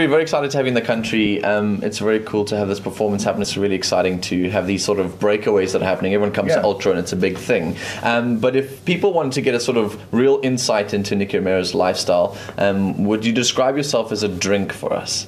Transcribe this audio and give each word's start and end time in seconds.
We're 0.00 0.08
very 0.08 0.22
excited 0.22 0.50
to 0.52 0.56
have 0.56 0.64
you 0.64 0.68
in 0.68 0.74
the 0.74 0.80
country. 0.80 1.44
Um, 1.44 1.80
it's 1.82 1.98
very 1.98 2.20
cool 2.20 2.46
to 2.46 2.56
have 2.56 2.68
this 2.68 2.80
performance 2.80 3.22
happen. 3.22 3.42
It's 3.42 3.58
really 3.58 3.74
exciting 3.74 4.18
to 4.22 4.48
have 4.48 4.66
these 4.66 4.82
sort 4.82 4.98
of 4.98 5.18
breakaways 5.18 5.72
that 5.72 5.82
are 5.82 5.84
happening. 5.84 6.14
Everyone 6.14 6.32
comes 6.32 6.48
Yeah. 6.48 6.56
to 6.60 6.64
Ultra 6.64 6.92
and 6.92 7.00
it's 7.00 7.12
a 7.12 7.16
big 7.16 7.36
thing. 7.36 7.76
Um, 8.02 8.38
but 8.38 8.56
if 8.56 8.82
people 8.86 9.12
wanted 9.12 9.32
to 9.32 9.42
get 9.42 9.54
a 9.54 9.60
sort 9.60 9.76
of 9.76 10.00
real 10.10 10.40
insight 10.42 10.94
into 10.94 11.14
Nicky 11.14 11.36
Romero's 11.36 11.74
lifestyle, 11.74 12.34
um, 12.56 13.04
would 13.04 13.26
you 13.26 13.32
describe 13.34 13.76
yourself 13.76 14.10
as 14.10 14.22
a 14.22 14.28
drink 14.28 14.72
for 14.72 14.90
us? 14.94 15.26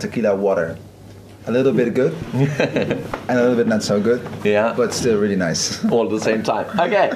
Tequila 0.00 0.34
water. 0.34 0.78
A 1.48 1.50
little 1.50 1.72
bit 1.72 1.94
good 1.94 2.12
and 2.34 3.30
a 3.30 3.34
little 3.40 3.56
bit 3.56 3.66
not 3.66 3.82
so 3.82 3.98
good. 4.00 4.20
Yeah. 4.44 4.74
But 4.76 4.92
still 4.92 5.18
really 5.18 5.34
nice. 5.34 5.82
all 5.90 6.04
at 6.04 6.10
the 6.10 6.20
same 6.20 6.42
time. 6.42 6.66
Okay, 6.78 7.10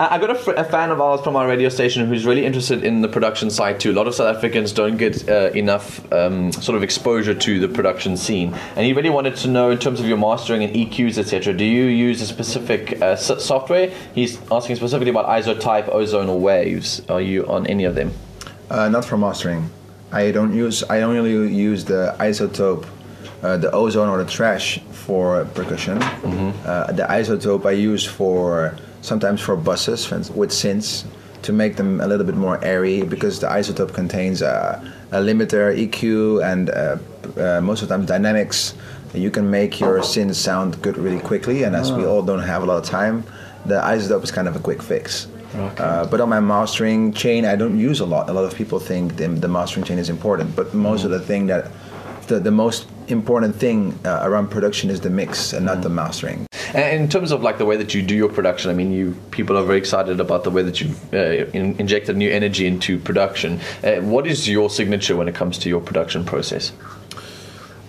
I 0.00 0.18
got 0.18 0.30
a, 0.30 0.34
fr- 0.34 0.50
a 0.56 0.64
fan 0.64 0.90
of 0.90 1.00
ours 1.00 1.20
from 1.20 1.36
our 1.36 1.46
radio 1.46 1.68
station 1.68 2.06
who's 2.08 2.26
really 2.26 2.44
interested 2.44 2.82
in 2.82 3.02
the 3.02 3.08
production 3.08 3.50
side 3.50 3.78
too. 3.78 3.92
A 3.92 3.96
lot 4.00 4.08
of 4.08 4.16
South 4.16 4.36
Africans 4.36 4.72
don't 4.72 4.96
get 4.96 5.28
uh, 5.28 5.50
enough 5.54 6.00
um, 6.12 6.50
sort 6.50 6.76
of 6.76 6.82
exposure 6.82 7.34
to 7.34 7.60
the 7.60 7.68
production 7.68 8.16
scene, 8.16 8.52
and 8.74 8.84
he 8.84 8.92
really 8.92 9.10
wanted 9.10 9.36
to 9.36 9.48
know 9.48 9.70
in 9.70 9.78
terms 9.78 10.00
of 10.00 10.06
your 10.06 10.18
mastering 10.18 10.64
and 10.64 10.74
EQs, 10.74 11.16
etc. 11.16 11.54
Do 11.54 11.64
you 11.64 11.84
use 11.84 12.20
a 12.20 12.26
specific 12.26 13.00
uh, 13.00 13.06
s- 13.14 13.44
software? 13.44 13.92
He's 14.12 14.38
asking 14.50 14.74
specifically 14.74 15.10
about 15.10 15.26
iZotope, 15.26 15.88
ozone, 15.94 16.28
or 16.28 16.40
waves. 16.40 17.00
Are 17.08 17.20
you 17.20 17.46
on 17.46 17.64
any 17.68 17.84
of 17.84 17.94
them? 17.94 18.10
Uh, 18.70 18.88
not 18.88 19.04
for 19.04 19.16
mastering. 19.16 19.70
I 20.10 20.32
don't 20.32 20.52
use. 20.52 20.82
I 20.84 21.02
only 21.02 21.30
use 21.54 21.84
the 21.84 22.16
iZotope, 22.18 22.86
uh, 23.42 23.56
the 23.56 23.70
ozone 23.72 24.08
or 24.08 24.22
the 24.22 24.30
trash 24.30 24.80
for 24.90 25.44
percussion. 25.54 26.02
Uh, 26.02 26.92
the 26.92 27.04
iZotope 27.04 27.66
I 27.66 27.72
use 27.72 28.04
for 28.04 28.76
sometimes 29.00 29.40
for 29.40 29.56
buses 29.56 30.10
with 30.30 30.50
synths 30.50 31.04
to 31.42 31.52
make 31.52 31.76
them 31.76 32.00
a 32.00 32.06
little 32.06 32.26
bit 32.26 32.34
more 32.34 32.62
airy 32.64 33.02
because 33.02 33.38
the 33.40 33.46
iZotope 33.46 33.94
contains 33.94 34.42
a, 34.42 34.82
a 35.12 35.18
limiter, 35.18 35.72
EQ, 35.88 36.44
and 36.44 36.70
uh, 36.70 36.98
uh, 37.40 37.60
most 37.60 37.82
of 37.82 37.88
the 37.88 37.94
time 37.96 38.04
dynamics. 38.06 38.74
You 39.14 39.30
can 39.30 39.50
make 39.50 39.80
your 39.80 40.00
synth 40.00 40.34
sound 40.34 40.82
good 40.82 40.98
really 40.98 41.20
quickly, 41.20 41.62
and 41.62 41.74
as 41.74 41.90
we 41.92 42.04
all 42.04 42.22
don't 42.22 42.42
have 42.42 42.62
a 42.62 42.66
lot 42.66 42.76
of 42.76 42.84
time, 42.84 43.24
the 43.64 43.80
iZotope 43.80 44.24
is 44.24 44.30
kind 44.30 44.48
of 44.48 44.56
a 44.56 44.58
quick 44.58 44.82
fix. 44.82 45.28
Uh, 45.54 46.06
but 46.06 46.20
on 46.20 46.28
my 46.28 46.40
mastering 46.40 47.12
chain, 47.14 47.46
I 47.46 47.56
don't 47.56 47.78
use 47.78 48.00
a 48.00 48.06
lot. 48.06 48.28
A 48.28 48.32
lot 48.32 48.44
of 48.44 48.54
people 48.54 48.78
think 48.78 49.16
the, 49.16 49.28
the 49.28 49.48
mastering 49.48 49.84
chain 49.86 49.98
is 49.98 50.10
important, 50.10 50.54
but 50.54 50.74
most 50.74 51.04
of 51.04 51.10
the 51.10 51.20
thing 51.20 51.46
that 51.46 51.70
the, 52.26 52.38
the 52.38 52.50
most 52.50 52.86
important 53.10 53.56
thing 53.56 53.98
uh, 54.04 54.20
around 54.22 54.48
production 54.48 54.90
is 54.90 55.00
the 55.00 55.10
mix 55.10 55.52
and 55.52 55.66
not 55.66 55.82
the 55.82 55.88
mastering. 55.88 56.46
And 56.74 57.02
in 57.02 57.08
terms 57.08 57.30
of 57.32 57.42
like 57.42 57.58
the 57.58 57.64
way 57.64 57.76
that 57.76 57.94
you 57.94 58.02
do 58.02 58.14
your 58.14 58.28
production, 58.28 58.70
I 58.70 58.74
mean, 58.74 58.92
you 58.92 59.16
people 59.30 59.56
are 59.56 59.64
very 59.64 59.78
excited 59.78 60.20
about 60.20 60.44
the 60.44 60.50
way 60.50 60.62
that 60.62 60.80
you've 60.80 61.14
uh, 61.14 61.46
in, 61.52 61.74
injected 61.78 62.16
new 62.16 62.30
energy 62.30 62.66
into 62.66 62.98
production. 62.98 63.60
Uh, 63.82 63.96
what 63.96 64.26
is 64.26 64.48
your 64.48 64.68
signature 64.70 65.16
when 65.16 65.28
it 65.28 65.34
comes 65.34 65.58
to 65.58 65.68
your 65.68 65.80
production 65.80 66.24
process? 66.24 66.72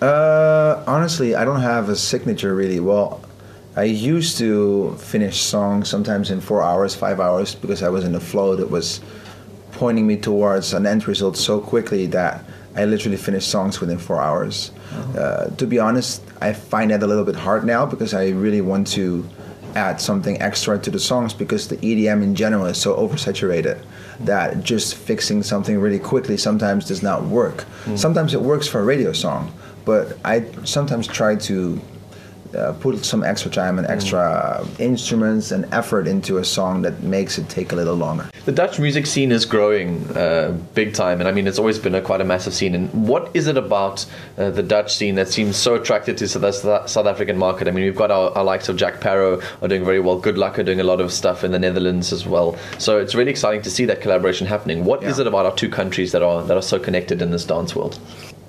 Uh, 0.00 0.82
honestly, 0.86 1.34
I 1.34 1.44
don't 1.44 1.60
have 1.60 1.88
a 1.90 1.96
signature 1.96 2.54
really. 2.54 2.80
Well, 2.80 3.20
I 3.76 3.84
used 3.84 4.38
to 4.38 4.96
finish 4.96 5.40
songs 5.40 5.88
sometimes 5.88 6.30
in 6.30 6.40
four 6.40 6.62
hours, 6.62 6.94
five 6.94 7.20
hours, 7.20 7.54
because 7.54 7.82
I 7.82 7.88
was 7.88 8.04
in 8.04 8.14
a 8.14 8.20
flow 8.20 8.56
that 8.56 8.70
was 8.70 9.00
pointing 9.72 10.06
me 10.06 10.16
towards 10.16 10.72
an 10.72 10.86
end 10.86 11.06
result 11.06 11.36
so 11.36 11.60
quickly 11.60 12.06
that 12.06 12.44
I 12.76 12.84
literally 12.84 13.16
finish 13.16 13.46
songs 13.46 13.80
within 13.80 13.98
four 13.98 14.20
hours. 14.20 14.70
Uh, 15.16 15.50
to 15.56 15.66
be 15.66 15.78
honest, 15.78 16.22
I 16.40 16.52
find 16.52 16.90
that 16.90 17.02
a 17.02 17.06
little 17.06 17.24
bit 17.24 17.36
hard 17.36 17.64
now 17.64 17.86
because 17.86 18.14
I 18.14 18.28
really 18.28 18.60
want 18.60 18.86
to 18.88 19.28
add 19.74 20.00
something 20.00 20.40
extra 20.40 20.78
to 20.78 20.90
the 20.90 20.98
songs 20.98 21.32
because 21.32 21.68
the 21.68 21.76
EDM 21.76 22.22
in 22.22 22.34
general 22.34 22.66
is 22.66 22.78
so 22.78 22.96
oversaturated 22.96 23.80
that 24.20 24.62
just 24.62 24.94
fixing 24.94 25.42
something 25.42 25.78
really 25.78 25.98
quickly 25.98 26.36
sometimes 26.36 26.86
does 26.86 27.02
not 27.02 27.24
work. 27.24 27.64
Sometimes 27.96 28.34
it 28.34 28.42
works 28.42 28.66
for 28.68 28.80
a 28.80 28.84
radio 28.84 29.12
song, 29.12 29.52
but 29.84 30.18
I 30.24 30.44
sometimes 30.64 31.06
try 31.06 31.36
to 31.36 31.80
uh, 32.54 32.72
put 32.80 33.04
some 33.04 33.22
extra 33.22 33.50
time 33.50 33.78
and 33.78 33.86
extra 33.86 34.64
instruments 34.78 35.50
and 35.52 35.72
effort 35.72 36.06
into 36.06 36.38
a 36.38 36.44
song 36.44 36.82
that 36.82 37.02
makes 37.02 37.38
it 37.38 37.48
take 37.48 37.72
a 37.72 37.76
little 37.76 37.94
longer. 37.94 38.28
The 38.44 38.52
Dutch 38.52 38.78
music 38.78 39.06
scene 39.06 39.32
is 39.32 39.44
growing 39.44 40.04
uh, 40.16 40.56
big 40.74 40.94
time, 40.94 41.20
and 41.20 41.28
I 41.28 41.32
mean 41.32 41.46
it's 41.46 41.58
always 41.58 41.78
been 41.78 41.94
a 41.94 42.00
quite 42.00 42.20
a 42.20 42.24
massive 42.24 42.54
scene. 42.54 42.74
And 42.74 42.92
what 43.08 43.30
is 43.34 43.46
it 43.46 43.56
about 43.56 44.06
uh, 44.38 44.50
the 44.50 44.62
Dutch 44.62 44.94
scene 44.94 45.14
that 45.16 45.28
seems 45.28 45.56
so 45.56 45.74
attracted 45.74 46.16
to 46.18 46.26
the 46.38 46.52
South 46.86 47.06
African 47.06 47.36
market? 47.38 47.68
I 47.68 47.70
mean, 47.70 47.84
we've 47.84 47.96
got 47.96 48.10
our, 48.10 48.30
our 48.36 48.44
likes 48.44 48.68
of 48.68 48.76
Jack 48.76 49.00
Parrow 49.00 49.40
are 49.62 49.68
doing 49.68 49.84
very 49.84 50.00
well. 50.00 50.20
Goodluck 50.20 50.58
are 50.58 50.62
doing 50.62 50.80
a 50.80 50.84
lot 50.84 51.00
of 51.00 51.12
stuff 51.12 51.44
in 51.44 51.52
the 51.52 51.58
Netherlands 51.58 52.12
as 52.12 52.26
well. 52.26 52.56
So 52.78 52.98
it's 52.98 53.14
really 53.14 53.30
exciting 53.30 53.62
to 53.62 53.70
see 53.70 53.84
that 53.86 54.00
collaboration 54.00 54.46
happening. 54.46 54.84
What 54.84 55.02
is 55.04 55.18
Yeah. 55.18 55.22
it 55.22 55.26
about 55.28 55.46
our 55.46 55.54
two 55.54 55.68
countries 55.68 56.12
that 56.12 56.22
are 56.22 56.42
that 56.42 56.56
are 56.56 56.62
so 56.62 56.78
connected 56.78 57.20
in 57.22 57.30
this 57.30 57.44
dance 57.44 57.76
world? 57.76 57.98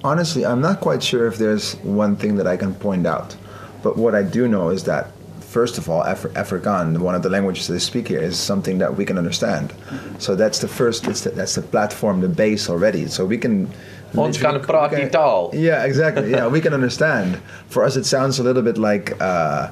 Honestly, 0.03 0.45
I'm 0.45 0.62
not 0.62 0.79
quite 0.79 1.03
sure 1.03 1.28
if 1.28 1.38
there's 1.38 1.75
one 1.83 2.16
thing 2.16 2.35
that 2.38 2.47
I 2.47 2.57
can 2.57 2.73
point 2.73 3.06
out, 3.06 3.35
but 3.84 3.97
what 3.97 4.16
I 4.16 4.24
do 4.24 4.47
know 4.47 4.69
is 4.69 4.84
that 4.86 5.12
first 5.52 5.78
of 5.78 5.90
all, 5.90 6.03
Afri- 6.03 6.31
Afrikaan, 6.34 7.00
one 7.00 7.14
of 7.14 7.24
the 7.24 7.30
languages 7.30 7.68
they 7.68 7.80
speak 7.80 8.08
here, 8.08 8.22
is 8.22 8.40
something 8.40 8.78
that 8.80 8.96
we 8.96 9.06
can 9.06 9.18
understand. 9.18 9.74
So 10.18 10.36
that's 10.36 10.59
the 10.59 10.68
first, 10.68 11.03
that's 11.03 11.22
the, 11.22 11.31
that's 11.31 11.56
the 11.56 11.62
platform, 11.62 12.22
the 12.22 12.30
base 12.30 12.69
already. 12.69 13.08
So 13.08 13.25
we 13.25 13.38
can. 13.38 13.68
Ons 14.16 14.38
kan 14.38 14.59
praat 14.59 14.92
die 14.92 15.08
taal. 15.08 15.52
Yeah, 15.53 15.86
exactly. 15.86 16.31
Yeah, 16.31 16.47
we 16.47 16.59
can 16.59 16.74
understand. 16.74 17.40
For 17.69 17.84
us, 17.84 17.96
it 17.96 18.06
sounds 18.06 18.40
a 18.40 18.44
little 18.44 18.62
bit 18.62 18.78
like 18.78 19.16
uh, 19.22 19.24
uh, 19.24 19.72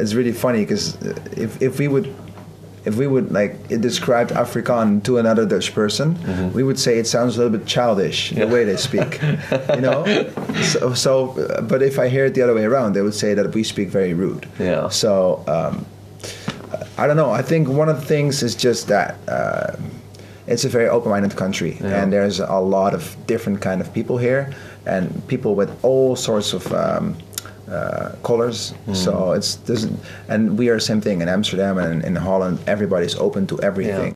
it's 0.00 0.12
really 0.12 0.32
funny 0.32 0.60
because 0.60 0.96
if 1.36 1.60
if 1.62 1.78
we 1.78 1.88
would. 1.88 2.12
If 2.88 2.96
we 2.96 3.06
would 3.06 3.30
like 3.40 3.52
describe 3.68 4.28
Afrikaan 4.44 5.02
to 5.04 5.18
another 5.18 5.44
Dutch 5.44 5.74
person, 5.74 6.08
we 6.54 6.62
would 6.62 6.78
say 6.84 6.98
it 6.98 7.06
sounds 7.06 7.36
a 7.36 7.38
little 7.42 7.58
bit 7.58 7.66
childish 7.66 8.30
the 8.30 8.46
way 8.54 8.64
they 8.64 8.76
speak, 8.88 9.10
you 9.74 9.82
know. 9.86 10.00
So, 10.72 10.94
so, 10.94 11.12
uh, 11.38 11.60
but 11.70 11.82
if 11.82 11.98
I 12.04 12.08
hear 12.08 12.24
it 12.26 12.34
the 12.34 12.42
other 12.42 12.54
way 12.54 12.64
around, 12.64 12.94
they 12.94 13.02
would 13.02 13.14
say 13.24 13.34
that 13.34 13.54
we 13.54 13.62
speak 13.62 13.88
very 13.90 14.12
rude. 14.14 14.44
Yeah. 14.58 14.88
So 14.88 15.44
um, 15.46 15.74
I 16.98 17.06
don't 17.06 17.16
know. 17.22 17.30
I 17.30 17.42
think 17.42 17.68
one 17.68 17.88
of 17.88 17.96
the 18.00 18.06
things 18.14 18.42
is 18.42 18.54
just 18.56 18.88
that 18.88 19.16
uh, 19.28 19.76
it's 20.46 20.64
a 20.64 20.68
very 20.68 20.88
open-minded 20.88 21.36
country, 21.36 21.72
and 21.94 22.12
there's 22.12 22.40
a 22.40 22.60
lot 22.76 22.92
of 22.94 23.02
different 23.26 23.60
kind 23.60 23.80
of 23.82 23.92
people 23.92 24.16
here, 24.18 24.52
and 24.86 25.04
people 25.28 25.54
with 25.54 25.70
all 25.84 26.16
sorts 26.16 26.52
of 26.54 26.62
um, 26.72 27.14
uh, 27.70 28.12
colors. 28.22 28.74
So 28.94 29.32
it's 29.32 29.56
doesn't, 29.56 29.98
and 30.28 30.58
we 30.58 30.68
are 30.70 30.74
the 30.74 30.80
same 30.80 31.00
thing 31.00 31.20
in 31.22 31.28
Amsterdam 31.28 31.78
and 31.78 32.04
in 32.04 32.16
Holland. 32.16 32.58
Everybody's 32.66 33.14
open 33.16 33.46
to 33.48 33.60
everything. 33.60 34.14